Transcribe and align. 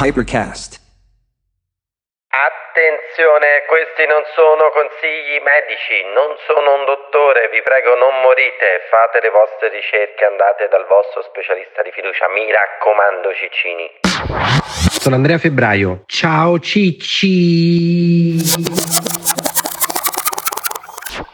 Hypercast. 0.00 0.80
Attenzione, 2.32 3.68
questi 3.68 4.06
non 4.08 4.24
sono 4.32 4.72
consigli 4.72 5.36
medici, 5.44 6.00
non 6.16 6.40
sono 6.48 6.80
un 6.80 6.84
dottore, 6.86 7.50
vi 7.52 7.60
prego 7.60 8.00
non 8.00 8.22
morite, 8.24 8.88
fate 8.88 9.20
le 9.20 9.28
vostre 9.28 9.68
ricerche, 9.68 10.24
andate 10.24 10.68
dal 10.72 10.86
vostro 10.88 11.20
specialista 11.28 11.82
di 11.82 11.92
fiducia, 11.92 12.32
mi 12.32 12.48
raccomando 12.48 13.28
Ciccini. 13.34 14.00
Sono 14.88 15.16
Andrea 15.16 15.36
Febbraio. 15.36 16.04
Ciao 16.06 16.58
Cicci. 16.58 18.40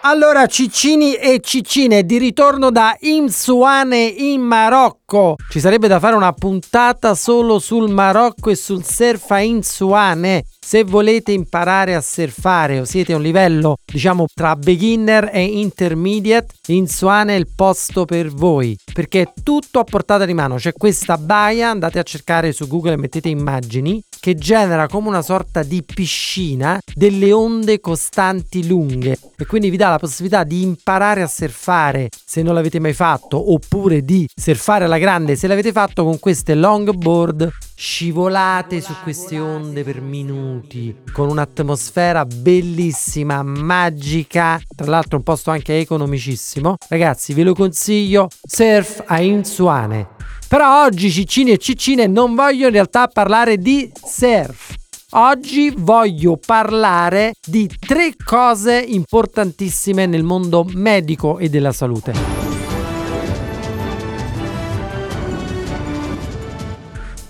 Allora, 0.09 0.47
Ciccini 0.47 1.15
e 1.15 1.41
Ciccine, 1.41 2.05
di 2.05 2.19
ritorno 2.19 2.71
da 2.71 2.97
Imsuane 3.01 4.05
in 4.05 4.41
Marocco. 4.41 5.35
Ci 5.51 5.59
sarebbe 5.59 5.89
da 5.89 5.99
fare 5.99 6.15
una 6.15 6.33
puntata 6.33 7.17
solo 7.17 7.59
sul 7.59 7.91
Marocco 7.91 8.51
e 8.51 8.55
sul 8.55 8.85
surf 8.85 9.29
a 9.33 9.41
Imsuane. 9.41 10.45
Se 10.67 10.83
volete 10.83 11.31
imparare 11.31 11.95
a 11.95 12.01
surfare 12.01 12.81
o 12.81 12.85
siete 12.85 13.13
a 13.13 13.17
un 13.19 13.23
livello, 13.23 13.77
diciamo, 13.85 14.27
tra 14.35 14.57
beginner 14.57 15.31
e 15.33 15.45
intermediate, 15.45 16.55
Insuane 16.73 17.37
è 17.37 17.39
il 17.39 17.47
posto 17.55 18.05
per 18.05 18.31
voi, 18.31 18.77
perché 18.93 19.21
è 19.23 19.33
tutto 19.45 19.79
a 19.79 19.85
portata 19.85 20.25
di 20.25 20.35
mano. 20.35 20.57
C'è 20.57 20.73
questa 20.73 21.19
baia, 21.19 21.71
andate 21.71 22.01
a 22.01 22.03
cercare 22.03 22.51
su 22.51 22.67
Google 22.67 22.95
e 22.95 22.97
mettete 22.97 23.29
immagini, 23.29 24.03
che 24.19 24.35
genera 24.35 24.89
come 24.89 25.07
una 25.07 25.23
sorta 25.23 25.63
di 25.63 25.85
piscina 25.85 26.81
delle 26.93 27.31
onde 27.31 27.79
costanti 27.79 28.67
lunghe 28.67 29.17
e 29.39 29.47
quindi 29.47 29.71
vi 29.71 29.77
dà 29.77 29.91
la 29.91 30.01
possibilità 30.01 30.43
di 30.43 30.63
imparare 30.63 31.23
a 31.23 31.29
surfare 31.29 32.09
se 32.25 32.43
non 32.43 32.55
l'avete 32.55 32.81
mai 32.81 32.93
fatto 32.93 33.53
oppure 33.53 34.03
di 34.03 34.27
surfare 34.35 34.87
alla 34.87 34.99
grande 34.99 35.37
se 35.37 35.47
l'avete 35.47 35.71
fatto 35.71 36.03
con 36.03 36.19
queste 36.19 36.55
longboard 36.55 37.53
scivolate 37.77 38.81
su 38.81 38.95
queste 39.03 39.39
onde 39.39 39.85
per 39.85 40.01
minuti 40.01 41.03
con 41.13 41.29
un'atmosfera 41.29 42.25
bellissima, 42.25 43.43
magica, 43.43 44.59
tra 44.75 44.87
l'altro 44.87 45.19
un 45.19 45.23
posto 45.23 45.51
anche 45.51 45.79
economicissimo. 45.79 46.77
Ragazzi, 46.89 47.35
ve 47.35 47.43
lo 47.43 47.55
consiglio, 47.55 48.29
surf 48.43 49.03
a 49.07 49.21
Insuane. 49.21 50.09
Però 50.49 50.85
oggi 50.85 51.11
Ciccini 51.11 51.51
e 51.51 51.59
Ciccine 51.59 52.07
non 52.07 52.35
voglio 52.35 52.67
in 52.67 52.73
realtà 52.73 53.09
parlare 53.09 53.59
di 53.59 53.91
surf. 54.03 54.75
Oggi 55.11 55.73
voglio 55.77 56.37
parlare 56.37 57.35
di 57.45 57.71
tre 57.79 58.15
cose 58.23 58.79
importantissime 58.79 60.07
nel 60.07 60.23
mondo 60.23 60.65
medico 60.65 61.39
e 61.39 61.49
della 61.49 61.73
salute. 61.73 62.46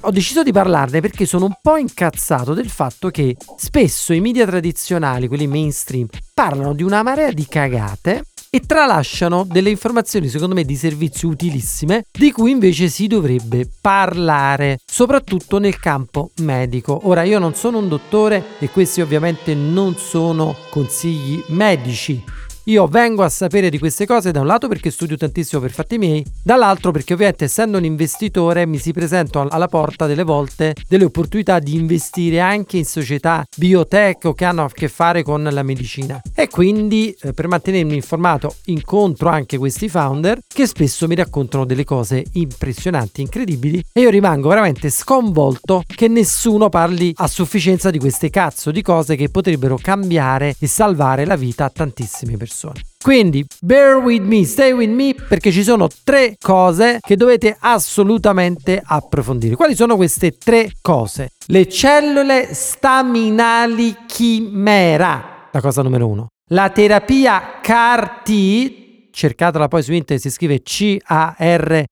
Ho 0.07 0.11
deciso 0.13 0.45
di 0.45 0.53
parlarne 0.53 1.01
perché 1.01 1.27
sono 1.27 1.47
un 1.47 1.55
po' 1.61 1.77
incazzato 1.77 2.55
del 2.55 2.71
fatto 2.71 3.11
che 3.11 3.37
spesso 3.57 4.13
i 4.13 4.21
media 4.21 4.47
tradizionali, 4.47 5.27
quelli 5.27 5.49
mainstream, 5.49 6.07
parlano 6.33 6.75
di 6.75 6.85
una 6.85 7.03
marea 7.03 7.33
di 7.33 7.45
cagate 7.45 8.23
e 8.49 8.61
tralasciano 8.61 9.45
delle 9.45 9.69
informazioni 9.71 10.29
secondo 10.29 10.55
me 10.55 10.63
di 10.63 10.77
servizi 10.77 11.27
utilissime 11.27 12.05
di 12.17 12.31
cui 12.31 12.53
invece 12.53 12.87
si 12.87 13.09
dovrebbe 13.09 13.69
parlare, 13.81 14.79
soprattutto 14.87 15.59
nel 15.59 15.81
campo 15.81 16.31
medico. 16.37 17.01
Ora 17.09 17.25
io 17.25 17.41
non 17.41 17.55
sono 17.55 17.79
un 17.79 17.89
dottore 17.89 18.45
e 18.61 18.71
questi 18.71 19.01
ovviamente 19.01 19.57
non 19.57 19.97
sono 19.97 20.55
consigli 20.71 21.43
medici, 21.49 22.23
io 22.69 22.89
vengo 22.89 23.23
a 23.23 23.29
sapere 23.29 23.71
di 23.71 23.79
queste 23.79 24.07
cose 24.07 24.33
da 24.33 24.41
un 24.41 24.47
lato 24.47 24.67
perché 24.67 24.91
studio 24.91 25.17
tantissimo 25.17 25.61
per 25.61 25.71
fatti 25.71 25.99
miei, 25.99 26.25
dall'altro 26.43 26.91
perché 26.91 27.13
ovviamente 27.13 27.45
essendo 27.45 27.79
un 27.79 27.85
investitore 27.85 28.67
mi 28.67 28.79
si 28.79 28.93
presentano 28.93 29.49
alla 29.51 29.69
porta 29.69 30.07
delle 30.07 30.25
volte 30.25 30.75
delle 30.89 31.05
opportunità 31.05 31.61
di 31.61 31.77
investire 31.77 32.41
anche 32.41 32.77
in 32.77 32.85
società 32.85 33.47
biotech 33.57 34.25
o 34.25 34.35
che 34.35 34.45
hanno 34.45 34.65
a 34.65 34.71
che 34.73 34.89
fare 34.89 35.23
con 35.23 35.45
la 35.45 35.63
medicina. 35.63 36.21
E 36.35 36.49
quindi 36.49 37.17
eh, 37.21 37.33
per 37.33 37.47
mantenermi 37.47 37.95
informato 37.95 38.57
incontro 38.65 39.29
anche 39.29 39.59
questi 39.59 39.89
founder 39.89 40.41
che 40.49 40.67
spesso 40.67 41.07
mi 41.07 41.15
raccontano 41.15 41.65
delle 41.65 41.85
cose 41.85 42.25
impressionanti, 42.33 43.21
incredibili 43.21 43.81
e 43.93 44.01
io 44.01 44.11
rimango 44.11 44.49
veramente 44.49 44.91
sconvolto 44.91 45.85
che 45.87 46.09
nessuno 46.09 46.69
parli 46.69 47.13
a 47.15 47.29
sufficienza 47.29 47.91
di 47.91 48.01
queste 48.01 48.29
cazzo 48.29 48.73
di 48.73 48.83
cose 48.83 49.15
che 49.15 49.29
potrebbero 49.29 49.79
cambiare 49.81 50.57
e 50.59 50.67
salvare 50.67 51.25
la 51.25 51.37
vita 51.37 51.65
a 51.65 51.71
tantissime 51.71 52.37
persone 52.37 52.55
persone. 52.57 52.81
Quindi, 53.03 53.45
bear 53.61 53.97
with 53.97 54.23
me, 54.23 54.45
stay 54.45 54.73
with 54.73 54.91
me, 54.91 55.15
perché 55.15 55.53
ci 55.53 55.63
sono 55.63 55.89
tre 56.03 56.37
cose 56.41 56.99
che 57.01 57.17
dovete 57.17 57.55
assolutamente 57.59 58.83
approfondire. 58.83 59.55
Quali 59.55 59.75
sono 59.77 59.97
queste 59.97 60.33
tre 60.33 60.73
cose? 60.81 61.33
Le 61.47 61.69
cellule 61.69 62.49
staminali 62.53 63.95
chimera, 64.07 65.49
la 65.53 65.61
cosa 65.61 65.83
numero 65.83 66.09
uno. 66.09 66.29
La 66.51 66.71
terapia 66.71 67.61
CAR-T, 67.61 69.11
cercatela 69.11 69.69
poi 69.69 69.83
su 69.83 69.93
internet, 69.93 70.25
si 70.25 70.31
scrive 70.31 70.63
C-A-R-T, 70.63 71.87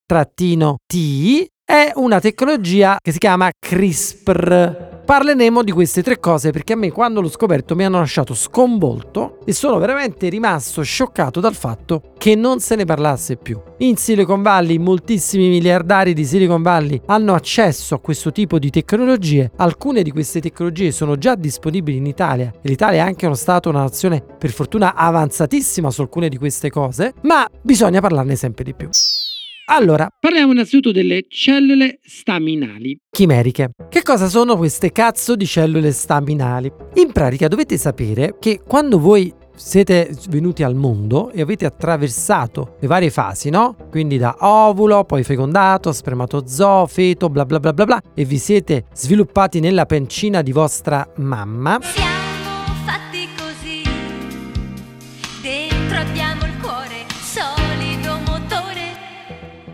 è 1.75 1.93
una 1.97 2.21
tecnologia 2.21 2.99
che 3.03 3.11
si 3.11 3.19
chiama 3.19 3.51
CRISPR. 3.59 5.03
Parleremo 5.05 5.63
di 5.63 5.73
queste 5.73 6.03
tre 6.03 6.21
cose 6.21 6.51
perché 6.51 6.75
a 6.75 6.77
me 6.77 6.91
quando 6.91 7.21
l'ho 7.21 7.29
scoperto 7.29 7.75
mi 7.75 7.85
hanno 7.85 7.99
lasciato 7.99 8.33
sconvolto 8.33 9.39
e 9.45 9.53
sono 9.53 9.79
veramente 9.79 10.29
rimasto 10.29 10.83
scioccato 10.83 11.41
dal 11.41 11.55
fatto 11.55 12.13
che 12.17 12.35
non 12.35 12.61
se 12.61 12.75
ne 12.75 12.85
parlasse 12.85 13.37
più. 13.37 13.61
In 13.79 13.97
Silicon 13.97 14.41
Valley 14.41 14.79
moltissimi 14.79 15.49
miliardari 15.49 16.15
di 16.15 16.25
Silicon 16.25 16.63
Valley 16.63 17.01
hanno 17.07 17.35
accesso 17.35 17.97
a 17.97 18.01
questo 18.01 18.31
tipo 18.31 18.59
di 18.59 18.71
tecnologie, 18.71 19.51
alcune 19.57 20.03
di 20.03 20.11
queste 20.11 20.41
tecnologie 20.41 20.93
sono 20.93 21.19
già 21.19 21.35
disponibili 21.35 21.99
in 21.99 22.07
Italia 22.07 22.53
e 22.63 22.69
l'Italia 22.69 23.05
è 23.05 23.07
anche 23.07 23.27
uno 23.27 23.35
stato, 23.35 23.69
una 23.69 23.81
nazione 23.81 24.23
per 24.23 24.53
fortuna 24.53 24.95
avanzatissima 24.95 25.91
su 25.91 26.01
alcune 26.01 26.29
di 26.29 26.39
queste 26.39 26.71
cose, 26.71 27.15
ma 27.23 27.47
bisogna 27.61 28.01
parlarne 28.01 28.37
sempre 28.37 28.65
di 28.65 28.75
più. 28.75 28.89
Allora, 29.67 30.09
parliamo 30.21 30.53
innanzitutto 30.53 30.93
delle 30.93 31.25
cellule 31.29 31.99
staminali 32.03 32.99
chimeriche. 33.11 33.71
Che 33.89 34.03
cosa 34.03 34.29
sono 34.29 34.57
queste 34.57 34.93
cazzo 34.93 35.37
di 35.37 35.47
cellule 35.47 35.91
staminali? 35.93 36.71
In 36.95 37.13
pratica 37.13 37.49
dovete 37.49 37.79
sapere 37.79 38.37
che 38.39 38.61
quando 38.67 38.99
voi 38.99 39.33
siete 39.57 40.15
venuti 40.29 40.63
al 40.63 40.75
mondo 40.75 41.31
e 41.31 41.41
avete 41.41 41.65
attraversato 41.65 42.77
le 42.81 42.87
varie 42.87 43.11
fasi, 43.11 43.49
no? 43.49 43.77
Quindi 43.89 44.19
da 44.19 44.37
ovulo, 44.41 45.05
poi 45.05 45.23
fecondato, 45.23 45.93
spermatozoo, 45.93 46.87
feto, 46.87 47.31
bla 47.31 47.47
bla 47.47 47.61
bla 47.61 47.73
bla 47.73 47.85
bla, 47.85 48.03
e 48.15 48.25
vi 48.25 48.39
siete 48.39 48.85
sviluppati 48.93 49.61
nella 49.61 49.87
pencina 49.87 50.43
di 50.43 50.53
vostra 50.53 51.09
mamma. 51.17 51.79
Siamo 51.81 52.34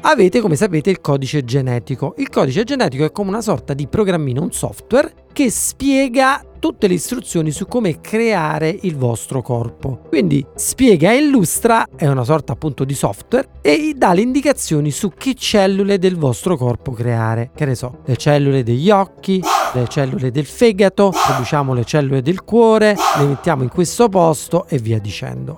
avete 0.03 0.41
come 0.41 0.57
sapete 0.57 0.91
il 0.91 1.01
codice 1.01 1.45
genetico. 1.45 2.15
Il 2.19 2.29
codice 2.29 2.65
genetico 2.65 3.05
è 3.05 3.13
come 3.13 3.31
una 3.31 3.43
sorta 3.43 3.75
di 3.75 3.87
programmino, 3.87 4.43
un 4.43 4.53
software 4.53 5.13
che 5.33 5.51
spiega 5.51 6.45
tutte 6.59 6.89
le 6.89 6.95
istruzioni 6.95 7.51
su 7.51 7.67
come 7.67 8.01
creare 8.01 8.77
il 8.83 8.97
vostro 8.97 9.41
corpo. 9.41 10.03
Quindi 10.09 10.45
spiega 10.55 11.11
e 11.11 11.17
illustra, 11.17 11.87
è 11.97 12.07
una 12.07 12.25
sorta 12.25 12.53
appunto 12.53 12.85
di 12.85 12.95
software, 12.95 13.49
e 13.63 13.95
dà 13.97 14.13
le 14.13 14.21
indicazioni 14.21 14.91
su 14.91 15.11
che 15.17 15.35
cellule 15.35 15.99
del 15.99 16.17
vostro 16.17 16.57
corpo 16.57 16.93
creare. 16.93 17.51
Che 17.55 17.65
ne 17.65 17.75
so, 17.75 18.01
le 18.05 18.17
cellule 18.17 18.63
degli 18.63 18.91
occhi, 18.91 19.43
le 19.73 19.89
cellule 19.89 20.31
del 20.31 20.47
fegato, 20.47 21.11
produciamo 21.11 21.73
le 21.73 21.85
cellule 21.85 22.21
del 22.21 22.45
cuore, 22.45 22.95
le 23.19 23.25
mettiamo 23.25 23.63
in 23.63 23.71
questo 23.71 24.09
posto 24.09 24.67
e 24.69 24.79
via 24.79 24.99
dicendo. 24.99 25.55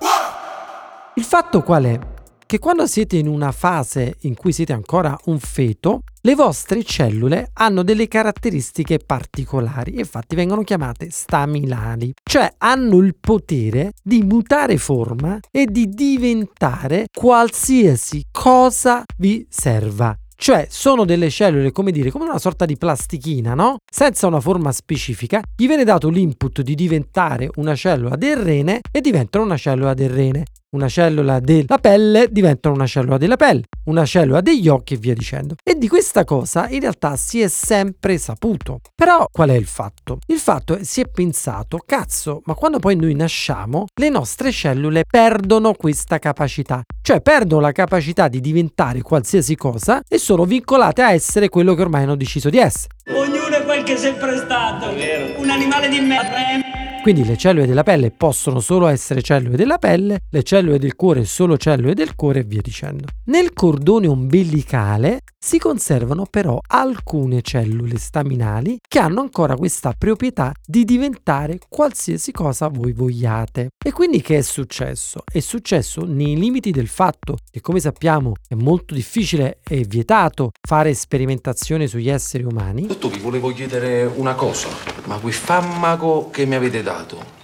Il 1.15 1.23
fatto 1.23 1.61
qual 1.61 1.83
è? 1.83 2.12
Che 2.53 2.59
quando 2.59 2.85
siete 2.85 3.17
in 3.17 3.27
una 3.27 3.51
fase 3.51 4.17
in 4.21 4.35
cui 4.35 4.53
siete 4.53 4.73
ancora 4.73 5.17
un 5.25 5.39
feto, 5.39 6.01
le 6.21 6.35
vostre 6.35 6.83
cellule 6.83 7.49
hanno 7.53 7.81
delle 7.81 8.07
caratteristiche 8.07 8.99
particolari, 8.99 9.97
infatti 9.97 10.35
vengono 10.35 10.61
chiamate 10.61 11.07
staminali, 11.09 12.13
cioè 12.21 12.53
hanno 12.59 12.99
il 12.99 13.15
potere 13.19 13.93
di 14.03 14.21
mutare 14.21 14.77
forma 14.77 15.39
e 15.49 15.65
di 15.65 15.89
diventare 15.89 17.07
qualsiasi 17.11 18.25
cosa 18.31 19.03
vi 19.17 19.47
serva. 19.49 20.15
Cioè 20.35 20.67
sono 20.69 21.05
delle 21.05 21.31
cellule, 21.31 21.71
come 21.71 21.91
dire, 21.91 22.11
come 22.11 22.25
una 22.25 22.37
sorta 22.37 22.65
di 22.65 22.77
plastichina, 22.77 23.55
no? 23.55 23.77
Senza 23.91 24.27
una 24.27 24.39
forma 24.39 24.71
specifica, 24.71 25.41
gli 25.55 25.65
viene 25.65 25.85
dato 25.85 26.07
l'input 26.07 26.61
di 26.61 26.75
diventare 26.75 27.49
una 27.55 27.73
cellula 27.73 28.15
del 28.15 28.37
rene 28.37 28.81
e 28.91 29.01
diventano 29.01 29.43
una 29.43 29.57
cellula 29.57 29.95
del 29.95 30.11
rene 30.11 30.43
una 30.73 30.87
cellula 30.87 31.39
della 31.39 31.77
pelle 31.77 32.27
diventa 32.31 32.69
una 32.69 32.85
cellula 32.85 33.17
della 33.17 33.35
pelle, 33.35 33.63
una 33.85 34.05
cellula 34.05 34.41
degli 34.41 34.67
occhi 34.67 34.95
e 34.95 34.97
via 34.97 35.13
dicendo. 35.13 35.55
E 35.63 35.75
di 35.75 35.87
questa 35.87 36.23
cosa 36.23 36.67
in 36.69 36.79
realtà 36.79 37.15
si 37.15 37.41
è 37.41 37.47
sempre 37.47 38.17
saputo. 38.17 38.79
Però 38.95 39.27
qual 39.31 39.49
è 39.49 39.55
il 39.55 39.67
fatto? 39.67 40.19
Il 40.27 40.39
fatto 40.39 40.73
è 40.73 40.77
che 40.79 40.85
si 40.85 41.01
è 41.01 41.05
pensato, 41.05 41.79
cazzo, 41.85 42.41
ma 42.45 42.55
quando 42.55 42.79
poi 42.79 42.95
noi 42.95 43.13
nasciamo, 43.13 43.85
le 43.93 44.09
nostre 44.09 44.51
cellule 44.51 45.03
perdono 45.07 45.73
questa 45.73 46.17
capacità. 46.19 46.81
Cioè 47.01 47.21
perdono 47.21 47.61
la 47.61 47.71
capacità 47.71 48.27
di 48.27 48.39
diventare 48.39 49.01
qualsiasi 49.01 49.55
cosa 49.55 50.01
e 50.07 50.17
sono 50.17 50.45
vincolate 50.45 51.01
a 51.01 51.11
essere 51.11 51.49
quello 51.49 51.75
che 51.75 51.81
ormai 51.81 52.03
hanno 52.03 52.15
deciso 52.15 52.49
di 52.49 52.57
essere. 52.57 52.93
Ognuno 53.09 53.55
è 53.55 53.63
quel 53.63 53.83
perché 53.83 53.95
è 53.95 53.97
sempre 53.97 54.37
stato 54.37 54.89
un 54.89 55.49
animale 55.49 55.89
di 55.89 55.99
merda. 55.99 56.82
Quindi 57.03 57.25
le 57.25 57.35
cellule 57.35 57.65
della 57.65 57.83
pelle 57.83 58.11
possono 58.11 58.61
solo 58.61 58.87
essere 58.87 59.21
cellule 59.21 59.57
della 59.57 59.77
pelle, 59.77 60.21
le 60.29 60.41
cellule 60.41 60.79
del 60.79 60.95
cuore 60.95 61.25
solo 61.25 61.57
cellule 61.57 61.93
del 61.93 62.15
cuore 62.15 62.39
e 62.39 62.43
via 62.43 62.61
dicendo. 62.61 63.07
Nel 63.25 63.51
cordone 63.51 64.07
ombelicale 64.07 65.19
si 65.37 65.57
conservano 65.57 66.25
però 66.29 66.61
alcune 66.65 67.41
cellule 67.41 67.97
staminali 67.97 68.77
che 68.87 68.99
hanno 68.99 69.19
ancora 69.19 69.57
questa 69.57 69.93
proprietà 69.97 70.53
di 70.65 70.85
diventare 70.85 71.59
qualsiasi 71.67 72.31
cosa 72.31 72.69
voi 72.69 72.93
vogliate. 72.93 73.71
E 73.83 73.91
quindi 73.91 74.21
che 74.21 74.37
è 74.37 74.41
successo? 74.41 75.23
È 75.29 75.41
successo 75.41 76.05
nei 76.05 76.37
limiti 76.37 76.71
del 76.71 76.87
fatto 76.87 77.35
che 77.51 77.59
come 77.59 77.81
sappiamo 77.81 78.31
è 78.47 78.55
molto 78.55 78.93
difficile 78.93 79.59
e 79.67 79.83
vietato 79.83 80.51
fare 80.65 80.93
sperimentazione 80.93 81.87
sugli 81.87 82.09
esseri 82.09 82.43
umani. 82.43 82.87
Dottor, 82.87 83.11
vi 83.11 83.19
volevo 83.19 83.51
chiedere 83.51 84.05
una 84.05 84.35
cosa, 84.35 84.69
ma 85.07 85.17
quel 85.17 85.33
farmaco 85.33 86.29
che 86.31 86.45
mi 86.45 86.55
avete 86.55 86.81
dato, 86.81 86.92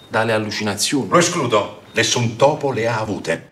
dalle 0.07 0.33
allucinazioni? 0.33 1.09
Lo 1.09 1.17
escludo, 1.17 1.81
nessun 1.93 2.35
topo 2.35 2.71
le 2.71 2.87
ha 2.87 2.99
avute. 2.99 3.49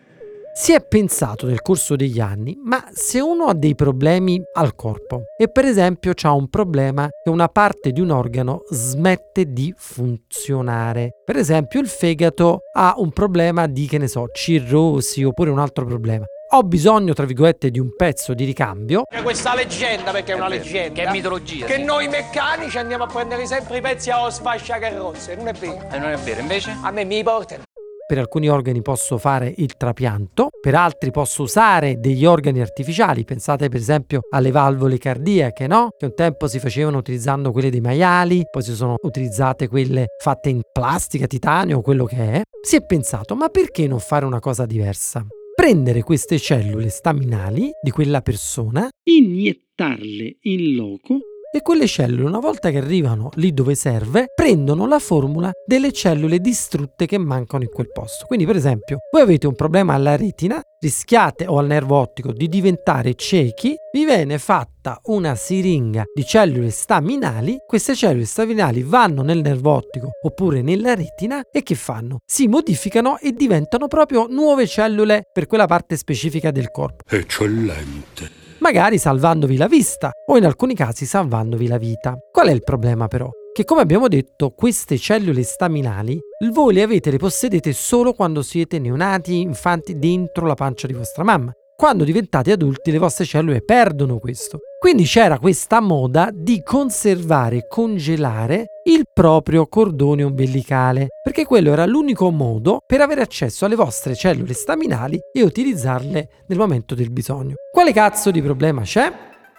Si 0.60 0.74
è 0.74 0.84
pensato 0.84 1.46
nel 1.46 1.62
corso 1.62 1.96
degli 1.96 2.20
anni, 2.20 2.58
ma 2.64 2.84
se 2.92 3.20
uno 3.20 3.46
ha 3.46 3.54
dei 3.54 3.76
problemi 3.76 4.42
al 4.56 4.74
corpo 4.74 5.26
e 5.38 5.52
per 5.52 5.66
esempio 5.66 6.14
ha 6.20 6.32
un 6.34 6.50
problema 6.50 7.08
che 7.24 7.30
una 7.30 7.48
parte 7.48 7.92
di 7.92 8.02
un 8.02 8.10
organo 8.10 8.64
smette 8.72 9.54
di 9.54 9.72
funzionare, 9.78 11.12
per 11.24 11.36
esempio 11.36 11.80
il 11.80 11.88
fegato 11.88 12.62
ha 12.74 12.96
un 12.98 13.12
problema 13.12 13.68
di, 13.68 13.86
che 13.86 14.00
ne 14.00 14.08
so, 14.08 14.30
cirrosi 14.34 15.24
oppure 15.24 15.52
un 15.52 15.60
altro 15.60 15.86
problema. 15.86 16.26
Ho 16.50 16.64
bisogno, 16.64 17.14
tra 17.14 17.26
virgolette, 17.26 17.70
di 17.70 17.78
un 17.78 17.94
pezzo 17.94 18.34
di 18.34 18.46
ricambio. 18.46 19.04
Questa 19.22 19.54
leggenda, 19.54 20.12
perché 20.12 20.32
è 20.32 20.36
una 20.36 20.48
leggenda. 20.48 20.94
Che 20.94 21.04
è 21.04 21.12
mitologia. 21.12 21.66
Che 21.66 21.76
sì. 21.76 21.84
noi 21.84 22.08
meccanici 22.08 22.78
andiamo 22.78 23.04
a 23.04 23.08
prendere 23.08 23.46
sempre 23.46 23.80
i 23.80 23.82
pezzi 23.82 24.12
a 24.12 24.30
sfasciacarrozze, 24.30 25.36
non 25.36 25.50
è 25.50 25.52
vero? 25.52 25.86
E 25.92 26.00
non 26.00 26.10
è 26.10 26.16
vero, 26.16 26.40
invece? 26.40 26.78
A 26.82 26.92
me 26.92 27.04
mi 27.04 27.22
portano. 27.22 27.64
Per 28.08 28.18
alcuni 28.18 28.48
organi 28.48 28.82
posso 28.82 29.18
fare 29.18 29.54
il 29.58 29.76
trapianto, 29.76 30.48
per 30.62 30.76
altri 30.76 31.12
posso 31.12 31.44
usare 31.44 32.00
degli 32.00 32.24
organi 32.24 32.62
artificiali, 32.62 33.26
pensate 33.26 33.68
per 33.68 33.82
esempio 33.82 34.22
alle 34.30 34.52
valvole 34.52 34.98
cardiache, 34.98 35.68
no? 35.68 35.90
Che 35.98 36.06
un 36.06 36.14
tempo 36.16 36.48
si 36.48 36.60
facevano 36.60 37.00
utilizzando 37.00 37.52
quelle 37.52 37.70
dei 37.70 37.82
maiali, 37.82 38.44
poi 38.50 38.62
si 38.62 38.74
sono 38.74 38.96
utilizzate 39.02 39.68
quelle 39.68 40.06
fatte 40.24 40.48
in 40.48 40.62
plastica, 40.72 41.28
titanio, 41.28 41.82
quello 41.82 42.06
che 42.06 42.32
è. 42.32 42.42
Si 42.62 42.78
è 42.78 42.86
pensato, 42.86 43.36
ma 43.36 43.50
perché 43.50 43.86
non 43.88 44.00
fare 44.00 44.24
una 44.24 44.40
cosa 44.40 44.66
diversa? 44.66 45.28
Prendere 45.60 46.04
queste 46.04 46.38
cellule 46.38 46.88
staminali 46.90 47.72
di 47.82 47.90
quella 47.90 48.22
persona, 48.22 48.88
iniettarle 49.04 50.38
in 50.42 50.76
loco 50.76 51.18
e 51.52 51.62
quelle 51.62 51.88
cellule, 51.88 52.28
una 52.28 52.40
volta 52.40 52.70
che 52.70 52.78
arrivano 52.78 53.30
lì 53.36 53.54
dove 53.54 53.76
serve, 53.76 54.28
prendono 54.34 54.88
la 54.88 55.00
formula 55.00 55.52
delle 55.66 55.92
cellule 55.92 56.40
distrutte 56.40 57.06
che 57.06 57.18
mancano 57.18 57.64
in 57.64 57.70
quel 57.70 57.92
posto. 57.92 58.26
Quindi, 58.26 58.46
per 58.46 58.56
esempio, 58.56 59.00
voi 59.12 59.22
avete 59.22 59.48
un 59.48 59.56
problema 59.56 59.94
alla 59.94 60.16
retina, 60.16 60.62
rischiate 60.80 61.48
o 61.48 61.58
al 61.58 61.68
nervo 61.68 61.98
ottico 61.98 62.32
di 62.32 62.48
diventare 62.48 63.16
ciechi, 63.16 63.76
vi 63.92 64.06
viene 64.06 64.38
fatta 64.38 65.00
una 65.06 65.36
siringa 65.36 66.04
di 66.14 66.24
cellule 66.24 66.70
staminali, 66.70 67.58
queste 67.66 67.96
cellule 67.96 68.26
staminali 68.26 68.84
vanno 68.84 69.22
nel 69.22 69.42
nervo 69.42 69.72
ottico 69.72 70.12
oppure 70.22 70.62
nella 70.62 70.94
retina 70.94 71.42
e 71.52 71.64
che 71.64 71.76
fanno? 71.76 72.20
Si 72.26 72.48
modificano 72.48 73.18
e 73.20 73.32
diventano 73.32 73.88
proprio 73.88 74.28
nuove 74.28 74.68
cellule 74.68 75.24
per 75.32 75.48
quella 75.48 75.66
parte 75.66 75.98
specifica 75.98 76.52
del 76.52 76.70
corpo 76.72 77.04
Eccellente. 77.10 78.47
Magari 78.60 78.98
salvandovi 78.98 79.58
la 79.58 79.68
vista 79.68 80.12
o 80.26 80.38
in 80.38 80.46
alcuni 80.46 80.74
casi 80.74 81.06
salvandovi 81.06 81.68
la 81.68 81.78
vita. 81.78 82.18
Qual 82.32 82.48
è 82.48 82.52
il 82.52 82.64
problema 82.64 83.08
però? 83.08 83.30
Che 83.54 83.64
come 83.64 83.82
abbiamo 83.82 84.08
detto, 84.08 84.52
queste 84.52 84.98
cellule 84.98 85.42
staminali 85.44 86.20
voi 86.52 86.74
le 86.76 86.84
avete, 86.84 87.10
le 87.10 87.18
possedete 87.18 87.74
solo 87.74 88.14
quando 88.14 88.44
siete 88.44 88.78
neonati, 88.78 89.42
infanti 89.42 89.98
dentro 89.98 90.46
la 90.46 90.54
pancia 90.54 90.86
di 90.86 90.94
vostra 90.94 91.24
mamma. 91.24 91.52
Quando 91.76 92.04
diventate 92.04 92.52
adulti 92.52 92.92
le 92.92 93.00
vostre 93.00 93.26
cellule 93.26 93.64
perdono 93.64 94.20
questo. 94.20 94.60
Quindi 94.80 95.06
c'era 95.06 95.40
questa 95.40 95.80
moda 95.80 96.30
di 96.32 96.62
conservare 96.62 97.58
e 97.58 97.68
congelare 97.68 98.68
il 98.86 99.06
proprio 99.12 99.66
cordone 99.66 100.24
ombelicale, 100.24 101.08
perché 101.24 101.46
quello 101.46 101.72
era 101.72 101.86
l'unico 101.88 102.30
modo 102.30 102.84
per 102.86 103.02
avere 103.02 103.22
accesso 103.22 103.66
alle 103.66 103.76
vostre 103.76 104.16
cellule 104.16 104.54
staminali 104.54 105.20
e 105.34 105.42
utilizzarle 105.42 106.30
nel 106.46 106.58
momento 106.60 106.94
del 106.94 107.12
bisogno. 107.12 107.56
Quale 107.72 107.92
cazzo 107.92 108.30
di 108.30 108.42
problema 108.42 108.84
c'è? 108.84 109.12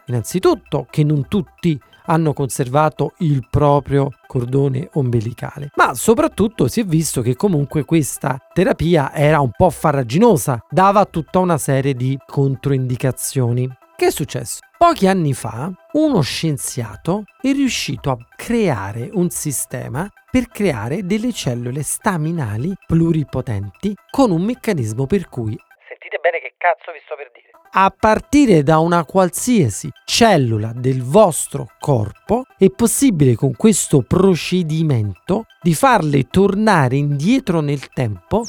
Innanzitutto 0.07 0.87
che 0.89 1.03
non 1.03 1.27
tutti 1.27 1.79
hanno 2.07 2.33
conservato 2.33 3.13
il 3.19 3.47
proprio 3.51 4.11
cordone 4.27 4.89
ombelicale, 4.95 5.73
ma 5.75 5.95
soprattutto 5.95 6.69
si 6.69 6.81
è 6.81 6.85
visto 6.85 7.23
che 7.23 7.35
comunque 7.35 7.85
questa 7.85 8.39
terapia 8.55 9.13
era 9.13 9.41
un 9.41 9.51
po' 9.55 9.69
farraginosa, 9.69 10.65
dava 10.71 11.05
tutta 11.07 11.41
una 11.41 11.59
serie 11.59 11.95
di 11.95 12.17
controindicazioni. 12.25 13.69
Che 14.01 14.07
è 14.07 14.11
successo? 14.13 14.61
Pochi 14.79 15.09
anni 15.09 15.33
fa 15.35 15.73
uno 15.95 16.21
scienziato 16.21 17.25
è 17.41 17.51
riuscito 17.51 18.13
a 18.13 18.19
creare 18.37 19.11
un 19.13 19.29
sistema 19.29 20.09
per 20.31 20.47
creare 20.47 21.05
delle 21.05 21.33
cellule 21.33 21.83
staminali 21.83 22.73
pluripotenti 22.87 23.93
con 24.09 24.31
un 24.31 24.43
meccanismo 24.43 25.07
per 25.07 25.29
cui 25.29 25.59
Sentite 25.89 26.19
bene 26.23 26.39
che 26.39 26.55
cazzo 26.57 26.93
vi 26.93 27.01
sto 27.05 27.17
per 27.17 27.33
dire. 27.33 27.51
a 27.73 27.91
partire 27.91 28.63
da 28.63 28.79
una 28.79 29.05
qualsiasi 29.05 29.91
cellula 30.05 30.71
del 30.73 31.03
vostro 31.03 31.67
corpo 31.81 32.45
è 32.57 32.71
possibile 32.71 33.35
con 33.35 33.57
questo 33.57 34.03
procedimento 34.03 35.47
di 35.61 35.75
farle 35.75 36.29
tornare 36.29 36.95
indietro 36.95 37.59
nel 37.59 37.89
tempo 37.89 38.45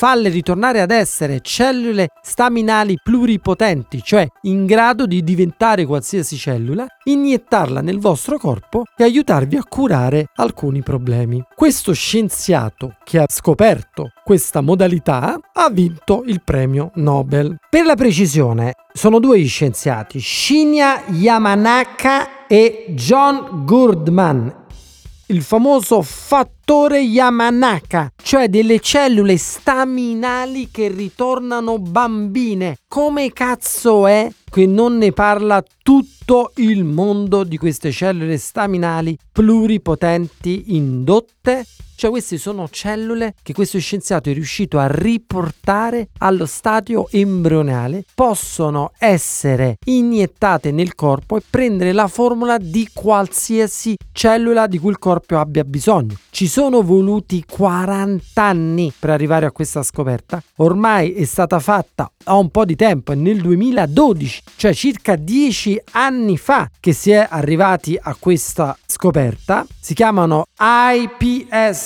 farle 0.00 0.30
ritornare 0.30 0.80
ad 0.80 0.92
essere 0.92 1.40
cellule 1.42 2.08
staminali 2.22 2.96
pluripotenti, 3.02 4.02
cioè 4.02 4.26
in 4.44 4.64
grado 4.64 5.04
di 5.04 5.22
diventare 5.22 5.84
qualsiasi 5.84 6.38
cellula, 6.38 6.86
iniettarla 7.04 7.82
nel 7.82 7.98
vostro 7.98 8.38
corpo 8.38 8.84
e 8.96 9.04
aiutarvi 9.04 9.58
a 9.58 9.64
curare 9.68 10.28
alcuni 10.36 10.82
problemi. 10.82 11.44
Questo 11.54 11.92
scienziato 11.92 12.94
che 13.04 13.18
ha 13.18 13.26
scoperto 13.28 14.12
questa 14.24 14.62
modalità 14.62 15.38
ha 15.52 15.68
vinto 15.68 16.22
il 16.24 16.40
premio 16.42 16.92
Nobel. 16.94 17.58
Per 17.68 17.84
la 17.84 17.94
precisione, 17.94 18.72
sono 18.94 19.18
due 19.18 19.38
gli 19.38 19.48
scienziati, 19.48 20.18
Shinya 20.18 21.02
Yamanaka 21.08 22.46
e 22.46 22.86
John 22.96 23.66
Gurdman, 23.66 24.59
il 25.30 25.42
famoso 25.42 26.02
fattore 26.02 26.98
Yamanaka, 27.00 28.12
cioè 28.20 28.48
delle 28.48 28.80
cellule 28.80 29.36
staminali 29.36 30.68
che 30.70 30.88
ritornano 30.88 31.78
bambine. 31.78 32.78
Come 32.88 33.32
cazzo 33.32 34.06
è 34.06 34.28
che 34.50 34.66
non 34.66 34.98
ne 34.98 35.12
parla 35.12 35.62
tutto 35.82 36.50
il 36.56 36.84
mondo 36.84 37.44
di 37.44 37.56
queste 37.58 37.92
cellule 37.92 38.38
staminali 38.38 39.16
pluripotenti 39.30 40.74
indotte? 40.74 41.64
Cioè 42.00 42.08
queste 42.08 42.38
sono 42.38 42.66
cellule 42.70 43.34
che 43.42 43.52
questo 43.52 43.78
scienziato 43.78 44.30
è 44.30 44.32
riuscito 44.32 44.78
a 44.78 44.86
riportare 44.90 46.08
allo 46.20 46.46
stadio 46.46 47.06
embrionale, 47.10 48.04
possono 48.14 48.92
essere 48.96 49.76
iniettate 49.84 50.70
nel 50.70 50.94
corpo 50.94 51.36
e 51.36 51.42
prendere 51.50 51.92
la 51.92 52.08
formula 52.08 52.56
di 52.56 52.88
qualsiasi 52.90 53.98
cellula 54.12 54.66
di 54.66 54.78
cui 54.78 54.92
il 54.92 54.98
corpo 54.98 55.36
abbia 55.36 55.62
bisogno. 55.62 56.16
Ci 56.30 56.46
sono 56.46 56.80
voluti 56.80 57.44
40 57.46 58.42
anni 58.42 58.90
per 58.98 59.10
arrivare 59.10 59.44
a 59.44 59.52
questa 59.52 59.82
scoperta. 59.82 60.42
Ormai 60.56 61.12
è 61.12 61.24
stata 61.24 61.58
fatta 61.58 62.10
a 62.24 62.34
un 62.36 62.48
po' 62.48 62.64
di 62.64 62.76
tempo, 62.76 63.12
nel 63.12 63.42
2012, 63.42 64.42
cioè 64.56 64.72
circa 64.72 65.16
10 65.16 65.82
anni 65.92 66.38
fa 66.38 66.70
che 66.80 66.94
si 66.94 67.10
è 67.10 67.26
arrivati 67.28 67.98
a 68.00 68.16
questa 68.18 68.74
scoperta. 68.86 69.66
Si 69.78 69.92
chiamano 69.92 70.46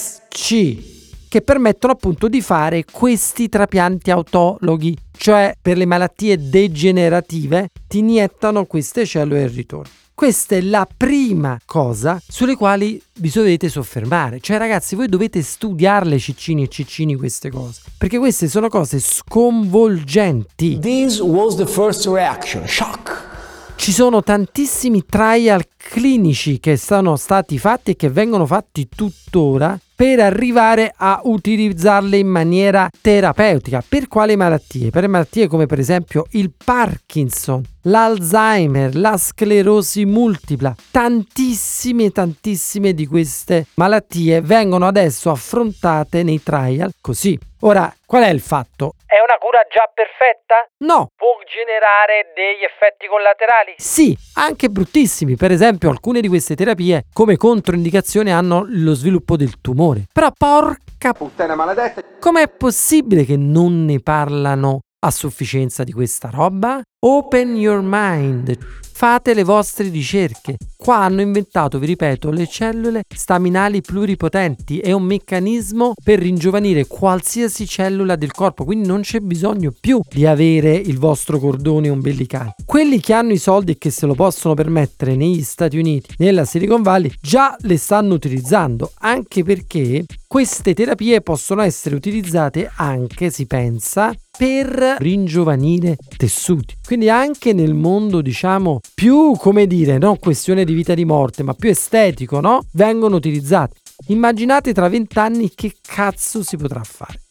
IPSC 0.05 0.93
che 1.29 1.43
permettono 1.43 1.95
appunto 1.95 2.29
di 2.29 2.41
fare 2.41 2.85
questi 2.85 3.49
trapianti 3.49 4.13
autologhi, 4.13 4.97
cioè 5.17 5.57
per 5.61 5.77
le 5.77 5.85
malattie 5.85 6.39
degenerative 6.39 7.71
ti 7.89 7.99
iniettano 7.99 8.67
queste 8.67 9.05
cellule 9.05 9.43
e 9.43 9.49
ritorno. 9.49 9.91
Questa 10.15 10.55
è 10.55 10.61
la 10.61 10.87
prima 10.97 11.59
cosa 11.65 12.23
sulle 12.25 12.55
quali 12.55 13.03
vi 13.15 13.33
dovete 13.35 13.69
soffermare. 13.69 14.39
Cioè, 14.39 14.59
ragazzi, 14.59 14.95
voi 14.95 15.09
dovete 15.09 15.43
studiarle 15.43 16.21
ciccini 16.21 16.63
e 16.63 16.69
ciccini 16.69 17.17
queste 17.17 17.51
cose. 17.51 17.81
Perché 17.99 18.19
queste 18.19 18.47
sono 18.47 18.69
cose 18.69 19.01
sconvolgenti. 19.01 20.79
This 20.79 21.19
was 21.19 21.57
the 21.57 21.67
first 21.67 22.07
reaction, 22.07 22.65
shock. 22.69 23.33
Ci 23.75 23.91
sono 23.91 24.23
tantissimi 24.23 25.05
trial 25.05 25.65
clinici 25.89 26.59
che 26.59 26.77
sono 26.77 27.17
stati 27.17 27.59
fatti 27.59 27.93
e 27.93 27.97
che 27.97 28.09
vengono 28.09 28.47
fatti 28.47 28.89
tuttora 28.89 29.79
per 29.95 30.19
arrivare 30.19 30.93
a 30.97 31.21
utilizzarle 31.23 32.17
in 32.17 32.27
maniera 32.27 32.89
terapeutica. 33.01 33.83
Per 33.87 34.09
quali 34.09 34.35
malattie? 34.35 34.91
Per 34.91 35.07
malattie 35.09 35.47
come 35.47 35.67
per 35.67 35.79
esempio 35.79 36.25
il 36.31 36.53
Parkinson, 36.65 37.63
l'Alzheimer, 37.83 38.97
la 38.97 39.17
sclerosi 39.17 40.05
multipla. 40.05 40.75
Tantissime, 40.91 42.11
tantissime 42.11 42.93
di 42.93 43.07
queste 43.07 43.67
malattie 43.75 44.41
vengono 44.41 44.87
adesso 44.87 45.31
affrontate 45.31 46.23
nei 46.23 46.43
trial 46.43 46.93
così. 47.01 47.39
Ora, 47.61 47.95
qual 48.05 48.25
è 48.25 48.29
il 48.29 48.41
fatto? 48.41 48.95
È 49.07 49.17
una 49.25 49.39
cura 49.39 49.61
già 49.73 49.89
perfetta? 49.95 50.69
No, 50.79 51.09
Può 51.17 51.35
generare 51.47 52.33
degli 52.35 52.65
effetti 52.65 53.07
collaterali? 53.07 53.75
Sì, 53.79 54.15
anche 54.35 54.69
bruttissimi. 54.69 55.37
Per 55.37 55.51
esempio, 55.51 55.74
alcune 55.83 56.21
di 56.21 56.29
queste 56.29 56.55
terapie 56.55 57.05
come 57.13 57.37
controindicazione 57.37 58.33
hanno 58.33 58.65
lo 58.69 58.95
sviluppo 58.95 59.37
del 59.37 59.61
tumore. 59.61 60.05
Però 60.13 60.31
porca 60.37 61.13
puttana 61.13 61.55
maledetta, 61.55 62.03
com'è 62.19 62.49
possibile 62.49 63.25
che 63.25 63.37
non 63.37 63.85
ne 63.85 64.01
parlano 64.01 64.81
a 65.05 65.11
sufficienza 65.11 65.85
di 65.85 65.93
questa 65.93 66.31
roba? 66.31 66.81
Open 67.05 67.57
your 67.57 67.81
mind. 67.83 68.57
Fate 68.97 69.35
le 69.35 69.43
vostre 69.43 69.89
ricerche. 69.89 70.57
Qua 70.77 70.99
hanno 70.99 71.21
inventato, 71.21 71.81
vi 71.81 71.87
ripeto, 71.87 72.31
le 72.31 72.47
cellule 72.47 73.03
staminali 73.13 73.81
pluripotenti. 73.81 74.79
È 74.79 74.93
un 74.93 75.03
meccanismo 75.03 75.95
per 76.03 76.21
ringiovanire 76.21 76.87
qualsiasi 76.87 77.67
cellula 77.67 78.15
del 78.15 78.31
corpo, 78.31 78.65
quindi 78.65 78.87
non 78.87 79.01
c'è 79.01 79.19
bisogno 79.19 79.73
più 79.79 80.01
di 80.09 80.25
avere 80.27 80.77
il 80.77 80.99
vostro 80.99 81.41
cordone 81.41 81.91
ombelicale. 81.91 82.55
Quelli 82.65 83.01
che 83.01 83.15
hanno 83.15 83.33
i 83.33 83.39
soldi 83.39 83.73
e 83.73 83.79
che 83.79 83.91
se 83.91 84.07
lo 84.07 84.15
possono 84.15 84.55
permettere 84.55 85.17
negli 85.17 85.43
Stati 85.43 85.77
Uniti, 85.77 86.15
nella 86.19 86.45
Silicon 86.45 86.83
Valley, 86.83 87.11
già 87.21 87.57
le 87.61 87.77
stanno 87.77 88.15
utilizzando, 88.15 88.93
anche 89.01 89.43
perché 89.43 90.05
queste 90.29 90.73
terapie 90.73 91.21
possono 91.21 91.63
essere 91.63 91.97
utilizzate 91.97 92.71
anche, 92.77 93.31
si 93.31 93.47
pensa, 93.47 94.15
per 94.37 94.97
ringiovanire 94.99 95.97
tessuti. 96.17 96.75
Quindi 96.85 97.09
anche 97.09 97.53
nel 97.53 97.75
mondo, 97.75 98.21
diciamo, 98.21 98.81
più, 98.95 99.35
come 99.37 99.67
dire, 99.67 99.99
non 99.99 100.19
questione 100.19 100.65
di 100.65 100.75
vita 100.75 100.93
e 100.93 100.97
di 100.97 101.05
morte, 101.05 101.43
ma 101.43 101.55
più 101.55 101.71
estetico, 101.71 102.41
no? 102.41 102.65
Vengono 102.73 103.17
utilizzati. 103.17 103.81
Immaginate 104.09 104.73
tra 104.73 104.89
vent'anni 104.89 105.53
che 105.55 105.75
cazzo 105.81 106.43
si 106.43 106.57
potrà 106.57 106.83
fare. 106.83 107.23